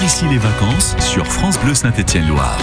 [0.00, 2.58] Par ici les vacances sur France Bleu Saint-Étienne-Loire.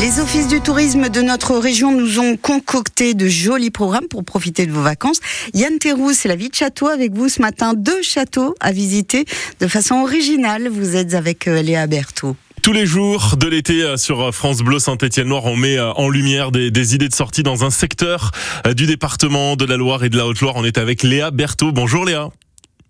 [0.00, 4.64] Les offices du tourisme de notre région nous ont concocté de jolis programmes pour profiter
[4.66, 5.18] de vos vacances.
[5.52, 7.74] Yann Théroux, c'est la vie de château avec vous ce matin.
[7.76, 9.24] Deux châteaux à visiter
[9.58, 10.68] de façon originale.
[10.68, 12.36] Vous êtes avec euh, Léa Berthaud.
[12.62, 16.52] Tous les jours de l'été euh, sur France Bleu Saint-Étienne-Loire, on met euh, en lumière
[16.52, 18.30] des, des, idées de sortie dans un secteur
[18.76, 20.54] du département de la Loire et de la Haute-Loire.
[20.54, 21.72] On est avec Léa Berthaud.
[21.72, 22.28] Bonjour Léa.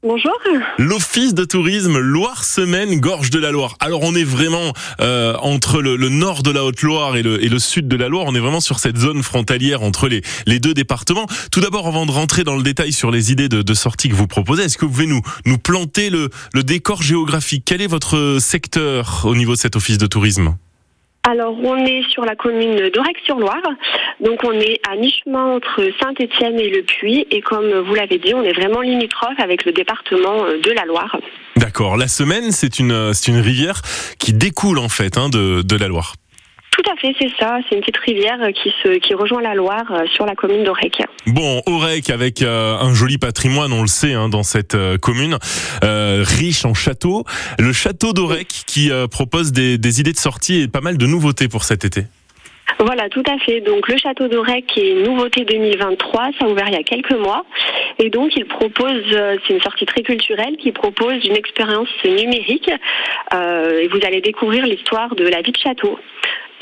[0.05, 0.37] Bonjour.
[0.79, 3.77] L'Office de tourisme Loire-Semaine, Gorge de la Loire.
[3.79, 7.61] Alors on est vraiment euh, entre le, nord de la Haute-Loire et le, et le,
[7.61, 8.25] sud de la Loire.
[8.27, 11.29] On est vraiment sur cette zone frontalière entre les, deux départements.
[11.53, 14.17] Tout d'abord, avant de rentrer dans le détail sur les idées de, de sortie que
[14.17, 17.63] vous proposez, est-ce que vous pouvez nous, nous planter le, le décor géographique?
[17.65, 20.57] Quel est votre secteur au niveau de cet Office de tourisme?
[21.25, 23.63] Alors, on est sur la commune d'Aurec-sur-Loire.
[24.21, 27.27] Donc, on est à mi-chemin entre Saint-Étienne et Le Puy.
[27.31, 31.17] Et comme vous l'avez dit, on est vraiment limitrophe avec le département de la Loire.
[31.57, 31.97] D'accord.
[31.97, 33.83] La semaine, c'est une, c'est une rivière
[34.19, 36.15] qui découle, en fait, hein, de, de la Loire.
[36.73, 37.59] Tout à fait, c'est ça.
[37.69, 39.85] C'est une petite rivière qui se qui rejoint la Loire
[40.15, 41.03] sur la commune d'Aurec.
[41.27, 45.37] Bon, Aurec avec euh, un joli patrimoine, on le sait, hein, dans cette euh, commune,
[45.85, 47.25] euh, riche en châteaux.
[47.59, 51.49] Le château d'Aurec qui propose des, des idées de sortie et pas mal de nouveautés
[51.49, 52.05] pour cet été.
[52.79, 53.61] Voilà, tout à fait.
[53.61, 57.13] Donc le château d'Aurec est une nouveauté 2023, ça a ouvert il y a quelques
[57.13, 57.45] mois.
[57.99, 59.03] Et donc il propose,
[59.47, 62.71] c'est une sortie très culturelle qui propose une expérience numérique.
[63.35, 65.99] Euh, et vous allez découvrir l'histoire de la vie de château.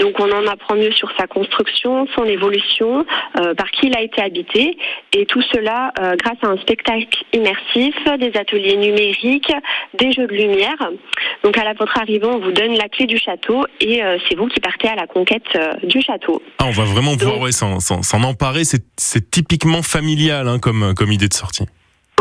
[0.00, 3.04] Donc on en apprend mieux sur sa construction, son évolution,
[3.38, 4.78] euh, par qui il a été habité,
[5.12, 9.52] et tout cela euh, grâce à un spectacle immersif, des ateliers numériques,
[9.98, 10.76] des jeux de lumière.
[11.44, 14.36] Donc à la votre arrivée, on vous donne la clé du château et euh, c'est
[14.36, 16.42] vous qui partez à la conquête du château.
[16.58, 18.62] Ah, on va vraiment pouvoir ouais, s'en emparer.
[18.64, 21.66] C'est typiquement familial hein, comme, comme idée de sortie.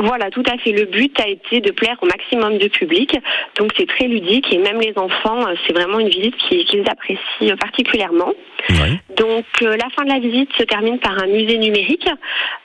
[0.01, 0.71] Voilà, tout à fait.
[0.71, 3.17] Le but a été de plaire au maximum de public.
[3.57, 7.57] Donc c'est très ludique et même les enfants, euh, c'est vraiment une visite qu'ils apprécient
[7.57, 8.33] particulièrement.
[8.69, 8.99] Oui.
[9.17, 12.07] Donc euh, la fin de la visite se termine par un musée numérique,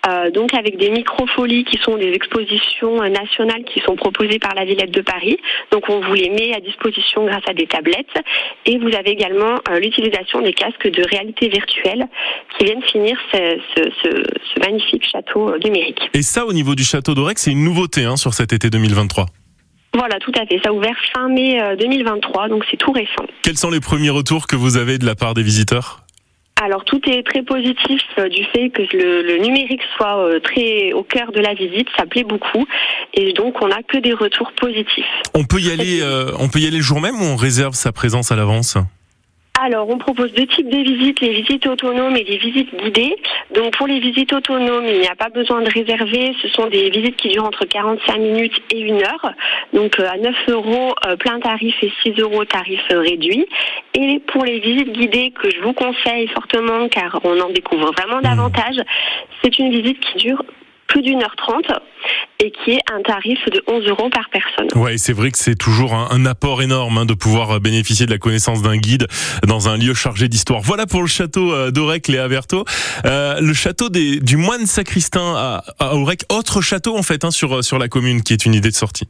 [0.08, 4.64] euh, donc avec des microfolies qui sont des expositions nationales qui sont proposées par la
[4.64, 5.38] Villette de Paris.
[5.72, 8.14] Donc on vous les met à disposition grâce à des tablettes.
[8.66, 12.06] Et vous avez également l'utilisation des casques de réalité virtuelle
[12.56, 14.08] qui viennent finir ce, ce, ce,
[14.54, 16.10] ce magnifique château numérique.
[16.14, 19.26] Et ça, au niveau du château d'Aurec, c'est une nouveauté hein, sur cet été 2023.
[19.94, 20.60] Voilà, tout à fait.
[20.62, 23.24] Ça a ouvert fin mai 2023, donc c'est tout récent.
[23.42, 26.04] Quels sont les premiers retours que vous avez de la part des visiteurs?
[26.62, 30.92] Alors tout est très positif euh, du fait que le, le, numérique soit euh, très
[30.92, 32.64] au cœur de la visite, ça plaît beaucoup
[33.12, 35.04] et donc on n'a que des retours positifs.
[35.34, 37.74] On peut y aller, euh, on peut y aller le jour même ou on réserve
[37.74, 38.78] sa présence à l'avance?
[39.64, 43.16] Alors, on propose deux types de visites, les visites autonomes et les visites guidées.
[43.54, 46.34] Donc, pour les visites autonomes, il n'y a pas besoin de réserver.
[46.42, 49.32] Ce sont des visites qui durent entre 45 minutes et une heure.
[49.72, 53.46] Donc, à 9 euros plein tarif et 6 euros tarif réduit.
[53.94, 58.20] Et pour les visites guidées que je vous conseille fortement, car on en découvre vraiment
[58.20, 58.76] davantage,
[59.42, 60.44] c'est une visite qui dure
[60.86, 61.66] plus d'une heure trente
[62.40, 64.68] et qui est un tarif de 11 euros par personne.
[64.74, 68.18] Ouais, c'est vrai que c'est toujours un, apport énorme hein, de pouvoir bénéficier de la
[68.18, 69.06] connaissance d'un guide
[69.46, 70.60] dans un lieu chargé d'histoire.
[70.60, 72.64] Voilà pour le château euh, d'Aurec, Léa Berthaud.
[73.04, 77.62] Euh, le château du moine sacristain à, à Aurec, autre château en fait hein, sur,
[77.62, 79.08] sur la commune qui est une idée de sortie.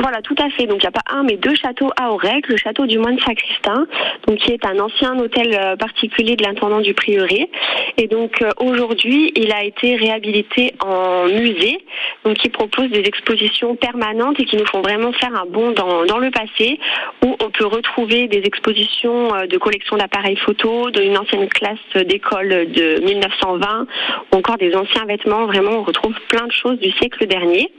[0.00, 0.66] Voilà, tout à fait.
[0.66, 2.48] Donc il n'y a pas un, mais deux châteaux à Aurec.
[2.48, 3.86] Le château du moine sacristain,
[4.26, 7.50] donc qui est un ancien hôtel particulier de l'intendant du prieuré.
[7.98, 11.84] Et donc euh, aujourd'hui, il a été réhabilité en musée,
[12.24, 16.04] donc qui propose des expositions permanentes et qui nous font vraiment faire un bond dans,
[16.06, 16.80] dans le passé,
[17.24, 23.00] où on peut retrouver des expositions de collections d'appareils photo, d'une ancienne classe d'école de
[23.04, 23.86] 1920,
[24.32, 25.46] ou encore des anciens vêtements.
[25.46, 27.70] Vraiment, on retrouve plein de choses du siècle dernier.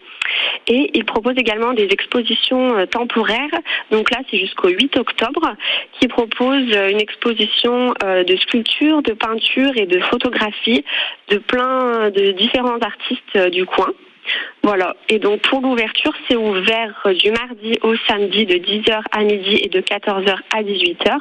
[0.67, 2.02] Et il propose également des expositions
[2.91, 3.59] temporaires.
[3.91, 5.55] Donc là, c'est jusqu'au 8 octobre,
[5.99, 10.83] qui propose une exposition de sculpture, de peinture et de photographie
[11.29, 13.91] de plein de différents artistes du coin.
[14.61, 14.95] Voilà.
[15.09, 19.67] Et donc pour l'ouverture, c'est ouvert du mardi au samedi de 10h à midi et
[19.67, 21.19] de 14h à 18h.